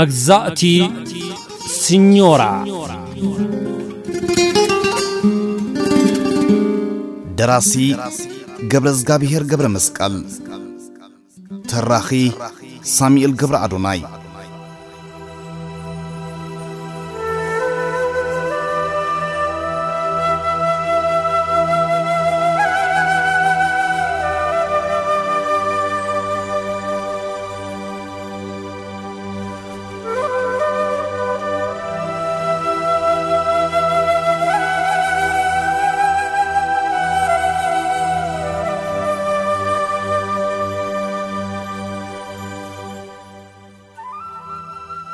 [0.00, 0.60] መግዛእቲ
[1.80, 2.42] ስኞራ
[7.38, 7.72] ደራሲ
[8.74, 10.14] ገብረዝጋብሔር ገብረ መስቀል
[11.72, 12.10] ተራኺ
[12.96, 14.00] ሳሚኤል ገብረ ኣዶናይ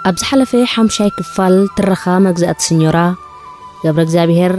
[0.09, 2.99] ኣብዛ ሓለፈ ሓሙሻይ ክፋል ትረኻ መግዛእቲ ስኞራ
[3.83, 4.53] ገብረ እግዚኣብሔር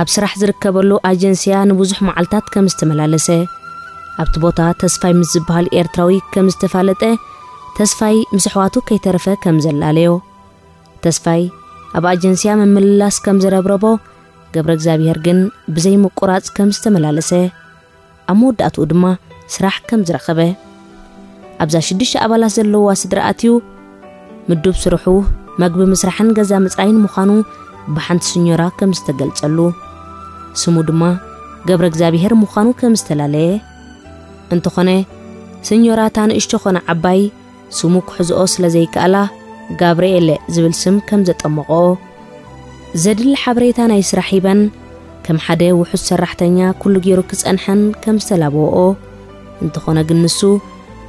[0.00, 3.26] ኣብ ስራሕ ዝርከበሉ ኣጀንስያ ንብዙሕ መዓልትታት ከም ዝተመላለሰ
[4.22, 7.02] ኣብቲ ቦታ ተስፋይ ምስ ዝበሃል ኤርትራዊ ከም ዝተፋለጠ
[7.78, 10.14] ተስፋይ ምስ ኣሕዋቱ ከይተረፈ ከም ዘላለዮ
[11.04, 11.42] ተስፋይ
[11.98, 13.84] ኣብ ኣጀንስያ መምልላስ ከም ዘረብረቦ
[14.56, 15.38] ገብረ እግዚኣብሔር ግን
[15.74, 17.30] ብዘይምቁራፅ ከም ዝተመላለሰ
[18.32, 19.04] ኣብ መወዳእትኡ ድማ
[19.56, 20.40] ስራሕ ከም ዝረኸበ
[21.64, 23.52] ኣብዛ ሽዱሽተ ኣባላት ዘለዋ ስድሪ ኣትዩ
[24.50, 25.04] ምዱብ ስርሑ
[25.60, 27.30] መግቢ ምስራሕን ገዛ ምጽራይን ምዃኑ
[27.94, 29.58] ብሓንቲ ስኞራ ከም ዝተገልጸሉ
[30.60, 31.02] ስሙ ድማ
[31.68, 33.48] ገብረ እግዚኣብሔር ምዃኑ ከም ዝተላለየ
[34.54, 34.88] እንተኾነ
[35.68, 37.20] ስኞራ እታንእሽቶ ኾነ ዓባይ
[37.80, 39.16] ስሙ ክሕዝኦ ስለ ዘይከኣላ
[39.82, 41.80] ጋብርኤለ ዝብል ስም ከም ዘጠመቕኦ
[43.02, 44.60] ዘድሊ ሓበሬታ ናይ ስራሕ ሂበን
[45.26, 48.76] ከም ሓደ ውሑዝ ሠራሕተኛ ኲሉ ገይሩ ክጸንሐን ከም ዝተላበኦ
[49.64, 50.38] እንተኾነ ግን ንሱ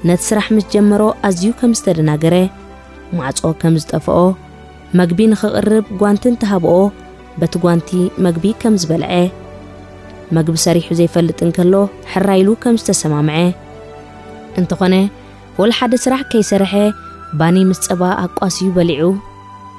[0.07, 2.35] ነቲ ስራሕ ምስ ጀመሮ ኣዝዩ ከም ዝተደናገረ
[3.17, 4.17] ማዕጾ ከም ዝጠፍኦ
[4.99, 6.73] መግቢ ንኽቕርብ ጓንቲ እንተሃብኦ
[7.41, 7.89] በቲ ጓንቲ
[8.25, 9.11] መግቢ ከም ዝበልዐ
[10.35, 11.75] መግቢ ሰሪሑ ዘይፈልጥ ንከሎ
[12.11, 13.39] ሕራይሉ ከም ዝተሰማምዐ
[14.61, 14.95] እንተኾነ
[15.61, 16.73] ወሉ ሓደ ስራሕ ከይሰርሐ
[17.39, 19.05] ባኒ ምስ ፀባ ኣቋስዩ በሊዑ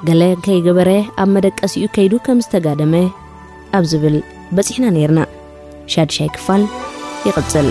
[0.08, 0.90] ገሌ ከይግበረ
[1.22, 2.94] ኣብ መደቀሲእኡ ከይዱ ከም ዝተጋደመ
[3.78, 4.18] ኣብ ዝብል
[4.56, 5.20] በጺሕና ነይርና
[5.94, 6.62] ሻድሻይ ክፋል
[7.28, 7.68] ይቕፅል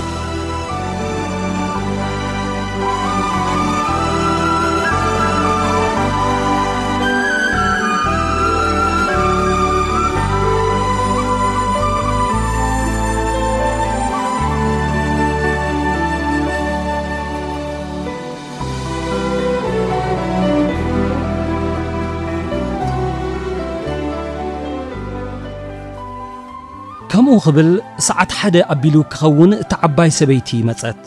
[27.11, 27.69] ከምኡ ኽብል
[28.07, 30.99] ሰዓት ሓደ ኣቢሉ ክኸውን እቲ ዓባይ ሰበይቲ መጸት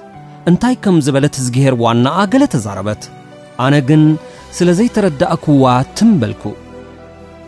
[0.50, 3.02] እንታይ ከም ዝበለት እዝግሄር ዋናኣ ገለ ተዛረበት
[3.64, 4.02] ኣነ ግን
[4.56, 5.64] ስለ ዘይተረዳአክዋ
[5.98, 6.44] ትምበልኩ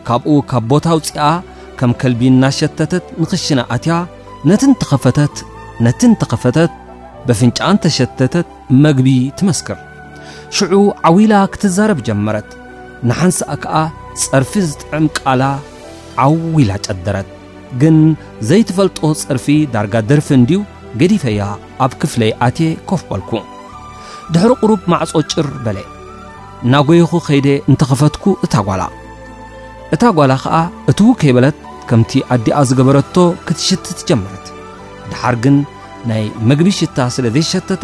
[0.07, 1.25] ካብኡ ካብ ቦታ ውፂኣ
[1.79, 3.93] ከም ከልቢ ና ሸተተት ንኽሽና ኣትያ
[4.51, 5.35] ነቲእንተኸፈተት
[5.85, 6.73] ነቲ እንተኸፈተት
[7.27, 8.49] በፍንጫእንተሸተተት
[8.85, 9.09] መግቢ
[9.39, 9.79] ትመስክር
[10.57, 10.75] ሽዑ
[11.09, 12.49] ዓዊላ ክትዛረብ ጀመረት
[13.09, 13.75] ንሓንሳእ ከዓ
[14.23, 15.43] ጸርፊ ዝጥዕም ቃላ
[16.27, 17.29] ዓዊላ ጨደረት
[17.81, 17.95] ግን
[18.49, 20.57] ዘይትፈልጦ ፅርፊ ዳርጋ ደርፊ እንድዩ
[21.01, 21.39] ገዲፈያ
[21.83, 23.31] ኣብ ክፍለይ ኣትየ ከፍበልኩ
[24.33, 25.77] ድኅሪ ቕሩብ ማዕጾ ጭር በለ
[26.65, 28.83] እናጐይኹ ኸይደ እንተኸፈትኩ እታ ጓላ
[29.95, 30.57] እታ ጓላ ኸዓ
[30.91, 31.57] እቲዉ ከይበለት
[31.89, 33.15] ከምቲ ኣዲኣ ዝገበረቶ
[33.47, 34.45] ክትሽትት ጀመረት
[35.09, 35.55] ድሓር ግን
[36.11, 37.83] ናይ መግቢ ሽታ ስለ ዘይሸተታ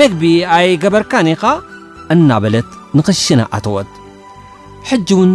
[0.00, 0.22] መግቢ
[0.56, 1.42] ኣይገበርካኒኻ
[2.14, 2.68] እናበለት
[2.98, 3.90] ንኽሽነ ኣተወት
[4.90, 5.32] ሕጂውን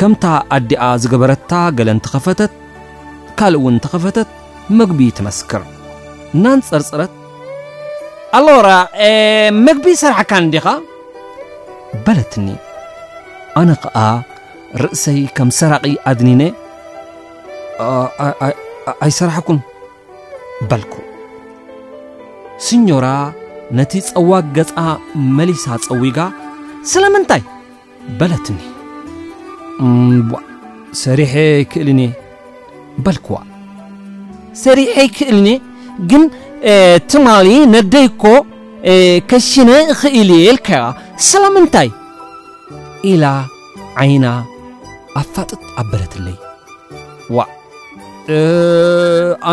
[0.00, 0.24] ከምታ
[0.56, 2.52] ኣዲኣ ዝገበረታ ገለ እንተኸፈተት
[3.38, 4.28] ካልእ እውን እንተኸፈተት
[4.78, 5.62] መግቢ ትመስክር
[6.36, 7.12] እናንፀርፅረት
[8.38, 8.68] ኣሎራ
[9.66, 10.66] መግቢ ይሰራሕካን ዲኻ
[12.06, 12.48] በለትኒ
[13.62, 13.96] ኣነ ኸዓ
[14.84, 16.42] ርእሰይ ከም ሰራቒ ኣድኒነ
[19.06, 19.60] ኣይሰራሕኩን
[20.70, 20.94] በልኩ
[22.68, 23.06] ስኞራ
[23.78, 24.72] ነቲ ፀዋግ ገፃ
[25.40, 26.18] መሊሳ ፀዊጋ
[26.92, 27.42] ስለምንታይ
[28.18, 28.58] በለትኒ
[29.78, 29.84] ሰح
[30.18, 30.38] እ በ
[34.62, 35.58] ሰح እ
[36.10, 36.12] ግ
[37.26, 38.22] ማ ደይኮ
[39.50, 39.52] ሽ
[40.18, 41.88] እ ታይ
[43.06, 43.12] إ
[44.00, 44.34] عይن ኣ
[45.34, 45.50] ፋጥ
[45.80, 46.36] ኣበለለይ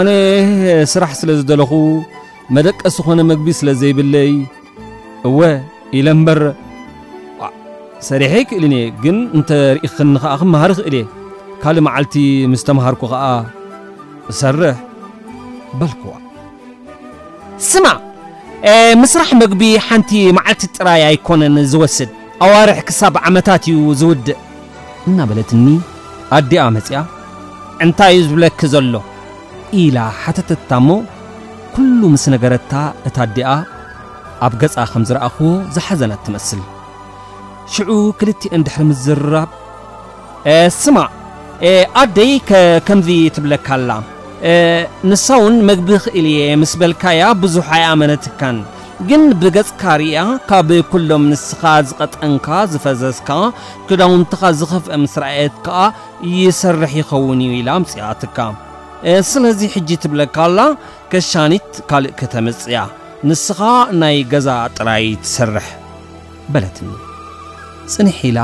[0.06, 0.10] ن
[0.92, 1.12] ስራሕ
[1.62, 1.72] ለኹ
[2.56, 4.34] መደቀ ዝኾነ ቢ ለዘይብለይ
[8.10, 11.04] ሰሪሐ ይክእልን እየ ግን እንተርኢክኒ ከዓ ክመሃር ኽእል እየ
[11.62, 12.14] ካልእ መዓልቲ
[12.52, 13.22] ምስ ተምሃርኩ ከዓ
[14.32, 14.74] ዝሰርሕ
[15.80, 16.14] በልክዋ
[17.70, 17.86] ስማ
[19.04, 22.12] ምስራሕ መግቢ ሓንቲ መዓልቲ ጥራይ ኣይኮነን ዝወስድ
[22.46, 24.30] ኣዋርሕ ክሳብ ዓመታት እዩ ዝውድእ
[25.10, 25.66] እናበለትኒ
[26.38, 26.98] ኣዲኣ መፅኣ
[27.86, 28.94] እንታይ እዩ ዝብለክ ዘሎ
[29.82, 30.90] ኢላ ሓተተታ እሞ
[31.74, 32.74] ኩሉ ምስ ነገረታ
[33.08, 33.48] እታ ኣዴኣ
[34.46, 36.62] ኣብ ገፃ ከም ዝረእኽዎ ዝሓዘነ እትመስል
[37.74, 39.50] ሽዑ ክልትአ ንድሕር ምዝራብ
[40.82, 41.08] ስማዕ
[42.02, 42.32] ኣደይ
[42.88, 43.92] ከምዚ ትብለካኣላ
[45.10, 48.58] ንሳ ውን መግቢ ክእል እየ ምስ በልካያ ብዙሓ ኣይኣመነትካን
[49.10, 50.18] ግን ብገጽካርያ
[50.50, 53.30] ካብ ኩሎም ንስኻ ዝቐጠንካ ዝፈዘዝካ
[53.88, 55.80] ክዳውንትኻ ዝኸፍአ ምስራአየት ከዓ
[56.42, 58.38] ይሰርሕ ይኸውን እዩ ኢላ ምፅኣትካ
[59.32, 60.60] ስለዚ ሕጂ ትብለካ ኣላ
[61.14, 62.80] ከሻኒት ካልእ ክተምፅእያ
[63.30, 63.60] ንስኻ
[64.04, 64.48] ናይ ገዛ
[64.78, 65.68] ጥራይ ትሰርሕ
[66.54, 66.90] በለትኒ
[67.94, 68.40] ፅንሒ ኢላ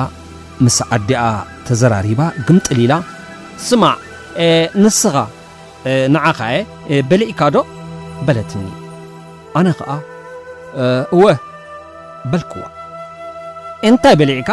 [0.66, 1.22] ምስ ዓዲኣ
[1.68, 2.94] ተዘራሪባ ግምጥሊ ኢላ
[3.68, 3.98] ስማዕ
[4.84, 5.16] ንስኻ
[6.14, 6.58] ንዓኸየ
[7.10, 7.64] በሊእካ ዶ
[8.26, 8.66] በለትኒ
[9.60, 9.92] ኣነ ኸዓ
[11.16, 11.24] እወ
[12.32, 12.62] በልክዎ
[13.90, 14.50] እንታይ በሊዕካ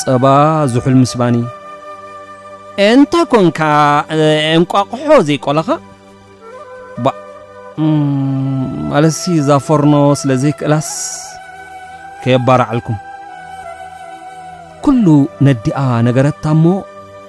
[0.00, 0.24] ፀባ
[0.72, 1.36] ዝሑል ምስባኒ
[2.88, 3.60] እንታይ ኮንካ
[4.56, 5.68] እንቋቕሖ ዘይቆለኻ
[8.90, 10.90] ማለሲ እዛፈርኖ ስለ ዘይ ክእላስ
[12.22, 12.96] ከየባርዓልኩም
[14.86, 15.08] ኩሉ
[15.46, 16.64] ነዲኣ ነገረታ እሞ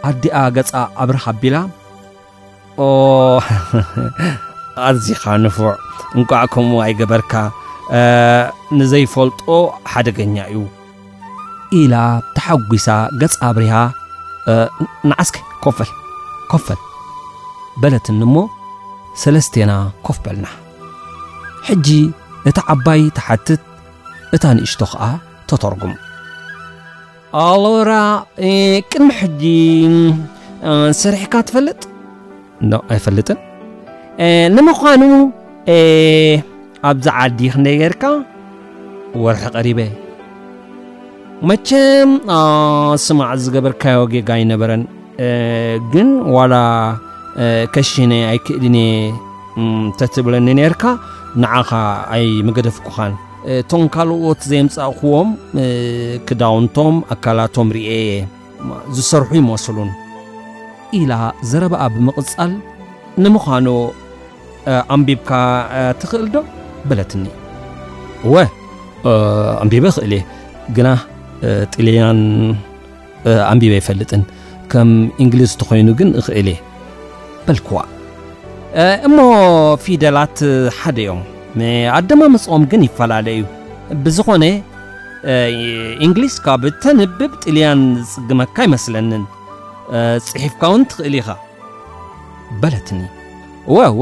[0.10, 0.72] ኣዲኣ ገፃ
[1.04, 1.56] ኣብርሃ ኣቢላ
[4.88, 5.74] ኣዚኻ ንፉዕ
[6.18, 7.34] እንኳዕ ከምኡ ኣይገበርካ
[8.78, 9.40] ንዘይፈልጦ
[9.92, 10.60] ሓደገኛ እዩ
[11.80, 11.96] ኢላ
[12.36, 12.88] ተሓጒሳ
[13.22, 13.74] ገፃ ኣብርሃ
[15.10, 15.44] ንዓስ ል
[16.52, 16.80] ኮፈል
[17.84, 18.36] በለትኒሞ
[19.22, 19.72] ሰለስተና
[20.10, 20.48] ኮፈልና
[21.70, 21.88] ሕጂ
[22.50, 23.62] እቲ ዓባይ ተሓትት
[24.38, 25.04] እታ ንእሽቶ ከዓ
[25.52, 25.94] ተተርጉም
[27.36, 29.10] ቅድሚ
[29.40, 29.44] ጂ
[31.04, 31.82] ሰሪሕካ ትፈጥ
[32.94, 33.30] ኣይፈጥ
[34.56, 35.02] ንምኳኑ
[36.90, 38.04] ኣብዛ ዓዲክ ጌርካ
[39.24, 39.80] ወርሒ قሪب
[41.50, 42.10] መቸም
[43.06, 43.74] ስማዕ ዝገበር
[44.24, 44.72] ጋ ይነበረ
[45.92, 45.96] ግ
[47.74, 47.92] ከሽ
[48.32, 48.64] ኣይክድ
[50.00, 50.48] ተትብለኒ
[50.80, 50.84] ካ
[51.44, 51.70] ንዓኻ
[52.16, 52.90] ኣይመገደፍኩ
[53.72, 55.30] ቶም ካልኦት ዘይምፃእክዎም
[56.28, 57.94] ክዳውንቶም ኣካላቶም ርእየ
[58.96, 59.92] ዝሰርሑ ይመሰሉን
[61.00, 61.12] ኢላ
[61.50, 62.52] ዘረባኣ ብምቕፃል
[63.24, 63.68] ንምዃኑ
[64.96, 65.30] ኣንቢብካ
[66.02, 66.38] ትክእል ዶ
[66.90, 67.26] በለትኒ
[68.34, 68.46] ወ
[69.64, 70.24] ኣንቢበ ክእል እየ
[70.78, 70.88] ግና
[71.74, 72.20] ጥልያን
[73.52, 74.24] ኣንቢብ ኣይፈልጥን
[74.72, 74.90] ከም
[75.24, 76.58] እንግሊዝ ተኮይኑ ግን ክእል እየ
[77.46, 77.78] በልክዋ
[79.08, 79.18] እሞ
[79.84, 80.38] ፊደላት
[80.80, 81.22] ሓደ እዮም
[81.98, 83.44] ኣድማ መፅኦም ግን ይፈላለየ ዩ
[84.06, 84.44] ብዝኾነ
[86.06, 87.80] እንግሊስካብ ተንብብ ጥልያን
[88.10, 89.24] ዝፅግመካ ይመስለንን
[90.30, 91.30] ፅሒፍካ እውን ትኽእል ኢኻ
[92.62, 93.00] በለትኒ
[93.76, 94.02] ወወ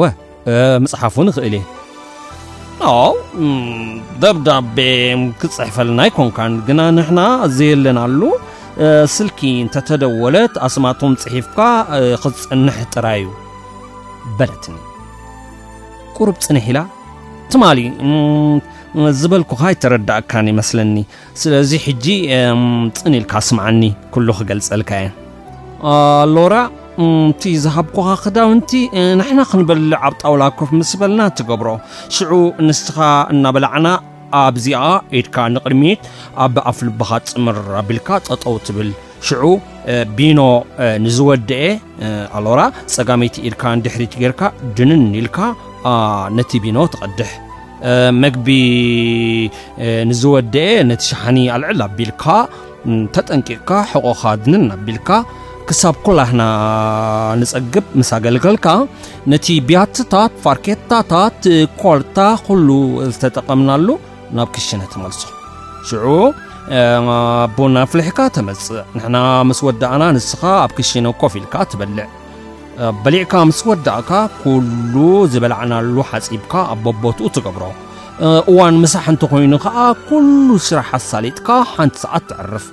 [0.85, 1.55] መፅሓፍ ን ኽእል
[4.23, 4.77] ደብዳቤ
[5.41, 6.37] ክፅሕፈልና ይኮንካ
[6.79, 7.19] ን
[7.59, 8.21] ዘየለናሉ
[9.15, 11.59] ስልኪ እተተደወለት ኣስማቶም ፅሒፍካ
[12.23, 13.31] ክፅንሕ ጥራይ እዩ
[14.37, 14.77] በለትኒ
[16.27, 16.77] ሩብ ፅሕላ
[17.53, 17.65] ትማ
[19.19, 20.95] ዝበልኩካ ይተረዳእካ ይመስለኒ
[21.41, 21.71] ስለዚ
[22.97, 23.81] ፅን ኢልካ ስምዓኒ
[24.39, 24.91] ክገልፀልካ
[27.65, 28.71] ዝሃብኩ ክዳውንቲ
[29.19, 31.67] ንሕና ክንበልዕ ኣ ጣውላኮፍ ምስበልና ትገብሮ
[32.15, 32.31] ሽዑ
[32.67, 32.97] ንኻ
[33.33, 33.87] እናበላዕና
[34.43, 34.83] ኣብዚኣ
[35.19, 36.01] ኢድ ንቕድሚት
[36.45, 38.91] ኣብኣፍልብኻ ፅምር ኣቢልካ ጠጠው ትብል
[40.17, 40.39] ቢኖ
[41.03, 41.61] ንዝወድአ
[42.37, 44.35] ኣ ፀጋመይቲ ኢድካ ድሕሪት ር
[44.77, 44.91] ድን
[45.27, 45.29] ል
[46.49, 47.31] ቲ ቢኖ ትቐድሕ
[48.23, 48.47] መግቢ
[50.19, 50.69] ዝወደአ
[51.01, 52.11] ቲ ሻኒ ኣልዕል ኣቢል
[53.15, 54.21] ተጠንቂቕካ ሕቆካ
[54.77, 54.99] ኣቢል
[55.81, 56.07] ሳብ ك
[57.51, 58.39] ፀግብ ስ ገልል
[59.45, 60.13] ቲ ያታ
[60.43, 61.13] ፋኬታታ
[61.81, 62.17] ኮታ
[63.15, 63.87] ዝተጠቀምናሉ
[64.37, 65.19] ናብ ክሽነ መልس
[67.77, 68.85] ና ፍሕካ ተመፅእ
[69.57, 71.47] ስ ወዳእና ንስ ኣብ ክሽነ ኮፍ ኢል
[71.79, 72.05] በልዕ
[73.03, 74.93] በሊዕካ ምስ ወዳቕካ ኩሉ
[75.33, 77.63] ዝበላዕናሉ ሓፂብካ ኣ በቦትኡ ትገብሮ
[78.51, 79.67] እዋን ምሳሕ እንተኮይኑ ከ
[80.07, 82.65] ኩሉ ስራሕ ኣሳሊጥካ ሓንቲ ሰዓት ትዕርፍ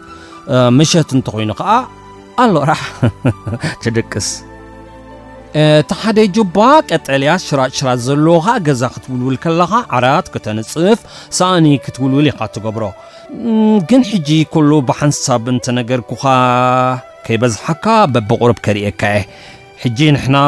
[0.78, 1.84] መሸት እንተኮይኑ ከ
[2.44, 2.82] ኣሎራሕ
[3.84, 4.28] ትደቅስ
[5.88, 6.58] ቲሓደ ጅባ
[6.90, 11.00] ቀጠልያ ሽራጥሽራ ዘለዎከ ገዛ ክትውልውል ከለኻ ዓራት ክተንፅፍ
[11.38, 12.84] ሰኣኒ ክትውልውል ኢኻ ትገብሮ
[13.88, 14.28] ግን ሕጂ
[14.68, 16.10] ሉ ብሓንሳብ እንተነገርኩ
[17.26, 19.18] ከይበዝሓካ በብቁርብ ከርእካየ
[19.84, 20.38] ሕጂ ሕና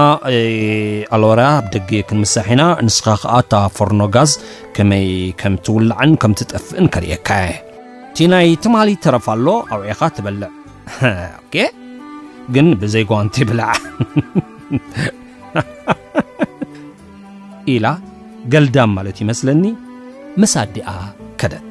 [1.14, 4.30] ኣሎራ ኣደጊ ክምሳሕ ና ንስኻ ከኣ ታ ፈርኖጋዝ
[4.74, 5.08] ከይ
[5.40, 7.28] ከምትውላዕ ከምጠፍእን ከርካ
[8.16, 8.74] ቲናይ ትማ
[9.04, 10.50] ተረፍ ኣሎ ኣውኻ ትበልዕ
[12.56, 13.50] ግን ብዘይ ጓንቲ ይብ
[18.54, 19.64] ገልዳ ማለት መስለኒ
[20.44, 20.88] መሳዲኣ
[21.42, 21.66] ከደት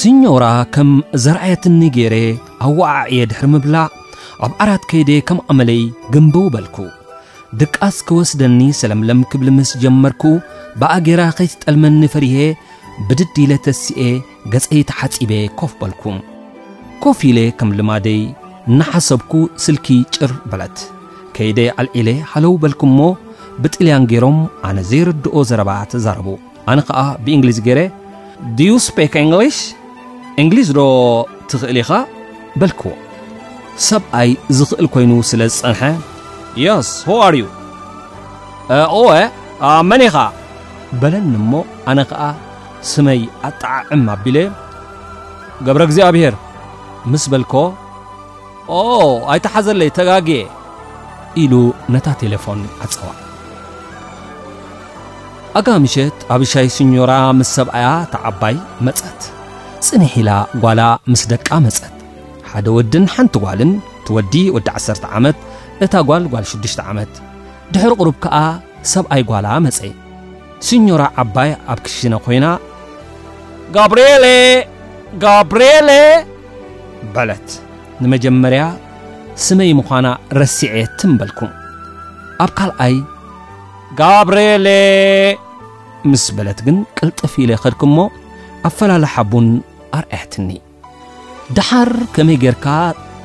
[0.00, 0.44] ስራ
[0.76, 0.90] ከም
[1.26, 2.14] ዘርአየት ኒገሬ
[2.66, 3.90] ኣዋዓ የ ድሕር ምብላእ
[4.46, 5.80] ኣብ ዓራት ከይደ ከም ኣመለይ
[6.14, 6.76] ግንበው በልኩ
[7.60, 10.22] ድቃስ ከወስደኒ ሰለምለም ክብሊ ምስ ጀመርኩ
[10.80, 12.36] ብኣጌራ ኸይትጠልመኒ ፈሪሄ
[13.08, 14.00] ብድዲኢለ ተስኤ
[14.52, 16.02] ገጸይተሓጺበ ኮፍ በልኩ
[17.04, 18.20] ኮፍ ኢለ ከም ልማደይ
[18.78, 19.32] ናሓሰብኩ
[19.64, 20.78] ስልኪ ጭር በለት
[21.38, 23.00] ከይደ ዓልዒለ ሃለዉ በልኩ እሞ
[23.62, 26.28] ብጥልያን ገይሮም ኣነ ዘይረድኦ ዘረባ ተዛረቡ
[26.72, 27.80] ኣነ ኸዓ ብእንግሊዝ ገይረ
[28.60, 29.58] ድዩ ስፔክ እንግሊሽ
[30.44, 30.80] እንግሊዝ ዶ
[31.50, 31.92] ትኽእል ኢኻ
[32.60, 32.90] በልክዎ
[33.86, 35.80] ሰብኣይ ዝኽእል ኮይኑ ስለ ዝጸንሐ
[36.62, 37.42] የስ ሆዋርዩ
[38.98, 39.08] ኦወ
[39.70, 40.16] ኣመኔኻ
[41.00, 41.52] በለኒ እሞ
[41.90, 42.22] ኣነ ኸዓ
[42.90, 44.38] ስመይ ኣጣዓዕማ ኣቢለ
[45.66, 46.34] ገብረ እግዚኣብሔር
[47.12, 47.54] ምስ በልኮ
[49.34, 50.40] ኣይታሓዘለይ ተጋጊየ
[51.42, 51.54] ኢሉ
[51.94, 53.14] ነታ ቴሌፎን ኣፀዋዕ
[55.60, 58.56] ኣጋ ምሸት ኣብ ሻይ ስኞራ ምስ ሰብኣያ ተዓባይ
[58.88, 59.20] መጸት
[59.86, 60.30] ጽኒ ሒኢላ
[60.64, 60.80] ጓላ
[61.12, 61.94] ምስ ደቃ መጸት
[62.52, 65.38] ሓደ ወድን ሓንቲ ጓልን እትወዲ ወዲ ዓሠርተ ዓመት
[65.84, 67.12] እታ ጓል ጓል ሽዱሽተ ዓመት
[67.72, 68.36] ድኅሪ ቑሩብ ከዓ
[68.92, 69.92] ሰብኣይ ጓላ መጸይ
[70.66, 72.46] ስኞራ ዓባይ ኣብ ክሽነ ኾይና
[73.74, 74.26] ጋብርኤሌ
[75.22, 75.90] ጋብርኤለ
[77.14, 77.48] በለት
[78.02, 78.62] ንመጀመርያ
[79.46, 80.06] ስመይ ምዃና
[80.40, 81.50] ረሲዐየ ትንበልኩም
[82.44, 82.94] ኣብ ካልኣይ
[84.00, 84.66] ጋብርኤሌ
[86.12, 87.96] ምስ በለት ግን ቅልጥፍ ኢለ ኸድኩሞ
[88.70, 89.46] ኣፈላለ ሓቡን
[89.98, 90.50] ኣርእሕትኒ
[91.56, 92.66] ድሓር ከመይ ጌርካ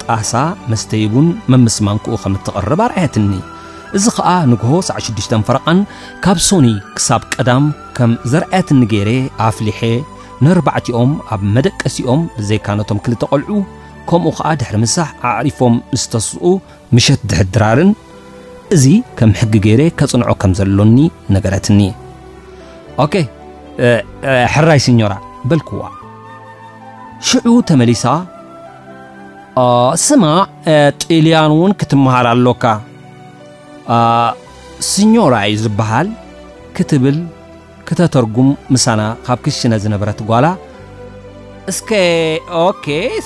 [0.04, 0.32] ጣሳ
[0.72, 3.32] መስተይቡን መምስማንኩኡ ከም እትቕርብ ኣርእየትኒ
[3.98, 5.80] እዚ ከዓ ንግሆ ሳዕ6ዱሽ ፈረቓን
[6.24, 7.66] ካብ ሶኒ ክሳብ ቀዳም
[7.98, 9.10] ከም ዘርኣየትኒ ገይረ
[9.48, 9.80] ኣፍሊሔ
[10.46, 13.52] ንርባዕትኦም ኣብ መደቀሲኦም ብዘይካነቶም ክልተቐልዑ
[14.10, 16.46] ከምኡ ከዓ ድሕሪ ምስሕ ኣዕሪፎም ዝተስስኡ
[16.96, 17.92] ምሸት ድሕር ድራርን
[18.78, 18.86] እዚ
[19.18, 20.98] ከም ሕጊ ገይረ ከጽንዖ ከም ዘሎኒ
[21.38, 21.80] ነገረትኒ
[24.56, 25.14] ሕራይ ስኞራ
[25.52, 25.84] በልኩዋ
[27.28, 28.04] ሽዑ ተመሊሳ
[30.06, 30.38] ስማዕ
[31.02, 32.64] ጢልያን እውን ክትመሃል ኣሎካ
[34.90, 36.08] ሲኞራ እዩ ዝበሃል
[36.76, 37.18] ክትብል
[37.88, 40.46] ክተተርጉም ምሳና ካብ ክሽነ ዝነበረት ጓላ
[41.72, 41.80] እስ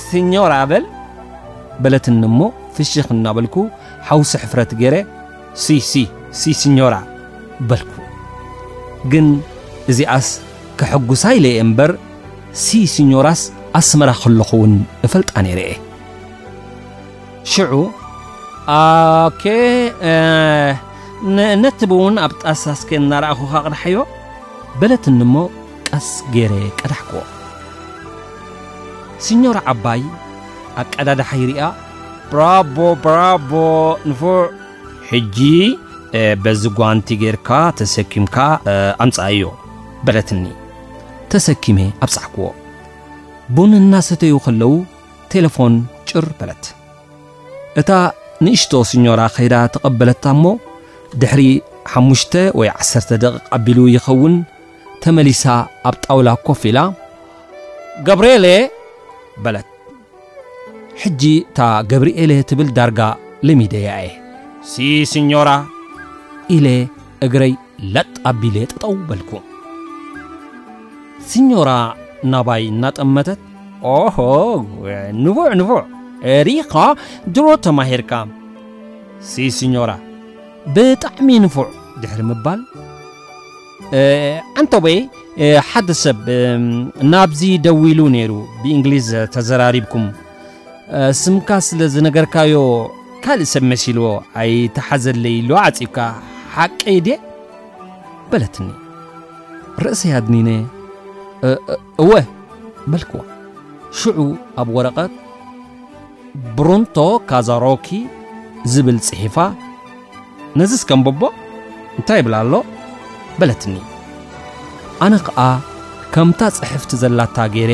[0.10, 0.86] ስኞራ በል
[1.84, 2.40] በለትኒሞ
[2.78, 3.56] ፍሽክ እናበልኩ
[4.08, 4.96] ሓውሲ ሕፍረት ገረ
[5.64, 6.96] ሲ ሲኞራ
[7.70, 7.94] በልኩ
[9.14, 9.28] ግን
[9.92, 10.30] እዚኣስ
[10.82, 11.92] ክሐጉሳ ይለየ እምበር
[12.64, 13.42] ሲ ሲኞራስ
[13.80, 14.74] ኣስመራ ከለኹውን
[15.06, 15.62] እፈልጣ ነይረ
[17.54, 17.74] ሽዑ
[18.76, 18.78] ኣ
[21.64, 23.98] ነት ብ እውን ኣብ ጣሳስኬ እናርእኹኻ ቅድሕዮ
[24.80, 25.46] በለትኒ ሞ
[25.88, 27.22] ቀስ ገረ ቀዳሕክዎ
[29.26, 30.02] ስኞር ዓባይ
[30.84, 31.62] ኣቀዳዳሓይርያ
[32.32, 33.52] ብራቦ ብራቦ
[34.10, 34.42] ንፉዕ
[35.12, 35.38] ሕጂ
[36.44, 38.38] በዚ ጓንቲ ጌይርካ ተሰኪምካ
[39.06, 39.50] ኣምፃዮ
[40.08, 40.44] በለትኒ
[41.34, 42.48] ተሰኪሜ ኣብፃዕክዎ
[43.56, 44.72] ቡን እናሰተዩ ኸለዉ
[45.32, 45.74] ቴሌፎን
[46.10, 46.64] ጭር በለት
[47.80, 47.90] እታ
[48.46, 50.44] ንእሽቶ ስኞራ ኸይዳ ተቐበለታ እሞ
[51.22, 51.42] ድሕሪ
[51.92, 54.34] 5ሽተ ወይ ዓተ ደቂ ኣቢሉ ይኸውን
[55.04, 55.44] ተመሊሳ
[55.90, 56.80] ኣብ ጣውላ ኮፊ ኢላ
[58.08, 58.46] ገብርኤለ
[59.46, 59.70] በለት
[61.04, 61.60] ሕጂ እታ
[61.94, 63.00] ገብርኤለ ትብል ዳርጋ
[63.50, 64.10] ለሚደያየ
[64.72, 64.76] ሲ
[65.14, 65.50] ስኞራ
[66.58, 66.68] ኢለ
[67.28, 67.54] እግረይ
[67.94, 69.32] ለጥ ኣቢሌ ጠጠውበልኩ
[71.32, 73.40] ስ እናባይ እናጠመተት
[74.18, 74.20] ሆ
[75.24, 75.82] ንፉዕ ንፉዕ
[76.48, 76.74] ሪኢካ
[77.34, 78.12] ድቦ ተማሂርካ
[79.32, 79.92] ሲስኞራ
[80.76, 81.68] ብጣዕሚ ንፉዕ
[82.02, 82.62] ድሕሪ ምባል
[84.60, 84.98] አንተ ወይ
[85.70, 86.20] ሓደ ሰብ
[87.14, 88.32] ናብዚ ደዊ ኢሉ ነይሩ
[88.62, 90.08] ብእንግሊዝ ተዘራሪብኩም
[91.22, 92.56] ስምካ ስለ ዝነገርካዮ
[93.26, 94.06] ካልእ ሰብ መሲልዎ
[94.42, 95.98] ኣይተሓዘለሉዎ ዓፂብካ
[96.56, 97.20] ሓቀይ ድ
[98.32, 98.68] በለትኒ
[99.84, 100.50] ርእሰ ያ ድኒነ
[101.50, 102.12] እወ
[102.92, 103.20] በልክዎ
[104.00, 104.20] ሽዑ
[104.62, 105.12] ኣብ ወረቐት
[106.58, 106.98] ብሩንቶ
[107.30, 107.88] ካዛሮኪ
[108.74, 109.36] ዝብል ፅሒፋ
[110.60, 111.22] ነዚስከምብኣቦ
[112.00, 112.54] እንታይ ይብላ ኣሎ
[113.40, 113.76] በለትኒ
[115.06, 115.40] ኣነ ከዓ
[116.16, 117.72] ከምታ ፅሕፍቲ ዘላታ ጌይረ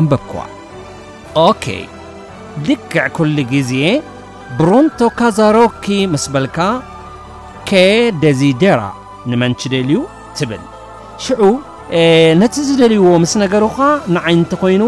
[0.00, 0.38] ኣንበክዋ
[2.66, 3.72] ድክዕ ኩሉ ጊዜ
[4.58, 6.58] ብሩንቶ ካዛሮኪ መስ በልካ
[7.68, 7.70] ኬ
[8.22, 8.80] ደዚደራ
[9.30, 9.98] ንመንች ደልዩ
[10.36, 10.64] ትብል
[11.48, 11.50] ዑ
[12.40, 14.82] ነቲ ዝደልይዎ ምስ ነገር ኸ ንዓይንተ ኮይኑ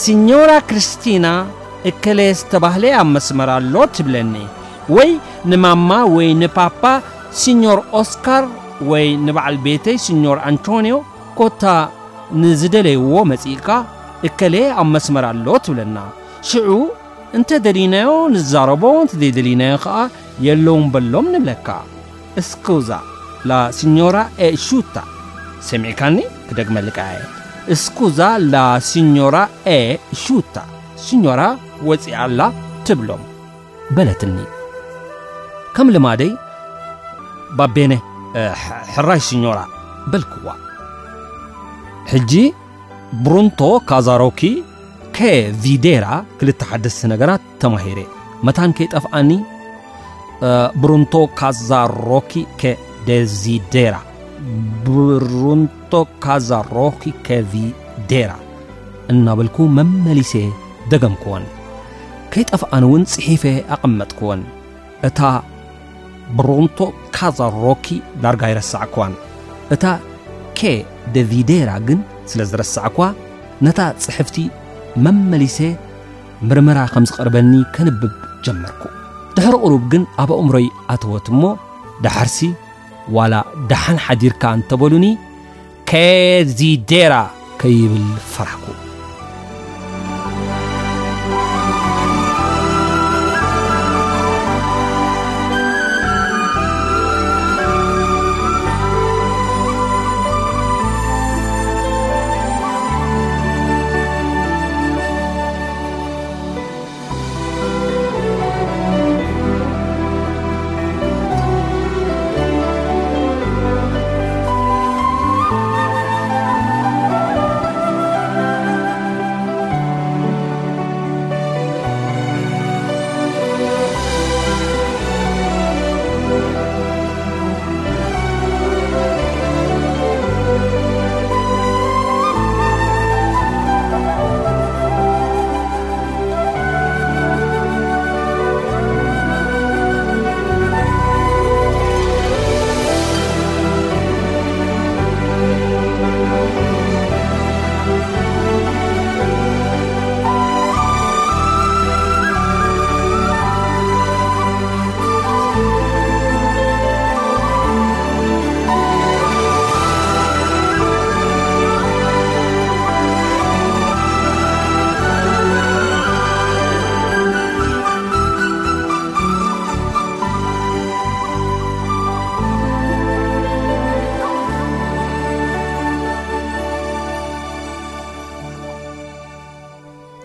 [0.00, 1.26] ሲኞራ ክርስቲና
[1.90, 4.34] እከለየ ዝተባህለየ ኣብ መስመር ኣሎ ትብለኒ
[4.96, 5.10] ወይ
[5.50, 6.82] ንማማ ወይ ንፓፓ
[7.42, 8.44] ሲኞር ኦስካር
[8.90, 10.96] ወይ ንበዓል ቤተይ ስኞር ኣንቶኒዮ
[11.38, 11.62] ኮታ
[12.42, 13.68] ንዝደለይዎ መጽኢእካ
[14.28, 15.98] እከሌየ ኣብ መስመር ኣሎ ትብለና
[16.50, 16.70] ሽዑ
[17.38, 19.98] እንተ ደልናዮ ንዛረቦ እንተዘይደልናዮ ከዓ
[20.48, 21.68] የለዉን በሎም ንብለካ
[22.42, 22.88] እስኩዛ
[23.48, 24.16] ላሲኞራ
[24.50, 24.96] ኤሹታ
[25.68, 26.16] ሰሚዕካኒ
[26.58, 26.88] ደግመል
[27.74, 28.18] እስኩዛ
[28.52, 29.36] ላሲኞራ
[29.74, 29.80] ኤ
[30.22, 30.56] ሹታ
[31.04, 31.40] ሲኞራ
[31.88, 32.40] ወፅ ያላ
[32.86, 33.22] ትብሎም
[33.96, 34.36] በለትኒ
[35.74, 36.30] ከም ልማ ደይ
[37.58, 37.92] ባቤነ
[38.94, 39.58] ሕራይ ሲኞራ
[40.10, 40.46] በልክዋ
[42.12, 42.32] ሕጂ
[43.24, 44.42] ብሩንቶ ካዛሮኪ
[45.62, 46.06] ቪዴራ
[46.38, 47.98] ክልተ ሓደስ ነገራት ተማሂረ
[48.48, 49.30] መታንከ ጠፍኣኒ
[50.82, 52.32] ብሩንቶ ካዛሮኪ
[53.08, 53.94] ደዚዴራ
[54.94, 55.92] ብሩንቶ
[56.24, 58.30] ካዛሮኪ ከቪዴራ
[59.12, 60.32] እናበልኩ መመሊሴ
[60.92, 61.44] ደገምክዎን
[62.34, 63.42] ከይጠፍኣን እውን ፅሒፈ
[63.76, 64.42] ኣቐመጥክዎን
[65.08, 65.20] እታ
[66.38, 66.78] ብሩንቶ
[67.16, 67.86] ካዛሮኪ
[68.24, 69.14] ዳርጋ ይረስዓክዋን
[69.76, 69.84] እታ
[70.60, 70.72] ኬ
[71.14, 73.06] ደቪዴራ ግን ስለ ዝረስዐኳዋ
[73.66, 74.36] ነታ ፅሕፍቲ
[75.04, 75.56] መመሊሴ
[76.48, 78.12] ምርምራ ከም ዝቐርበኒ ከንብብ
[78.46, 78.82] ጀመርኩ
[79.36, 81.42] ድሕሪ ቅሩብ ግን ኣብ ኣእምሮይ ኣተወት እሞ
[82.04, 82.38] ዳሕርሲ
[83.16, 83.34] وላ
[83.72, 85.06] ዳሓን ሓዲርካ እንተበሉኒ
[85.92, 86.58] ከዚ
[86.92, 87.14] ዴራ
[87.62, 88.06] ከ ይብል
[88.36, 88.81] ፈርحኩ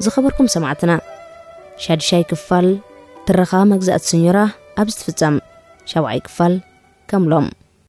[0.07, 0.91] ዝከበርኩም ሰማዕትና
[1.83, 2.67] ሻድሻይ ክፋል
[3.27, 4.37] ትረካባ መግዛእት ስኞራ
[4.81, 5.35] ኣብ ዝትፍፀም
[5.91, 6.53] ሻብዓይ ክፋል
[7.11, 7.47] ከምሎም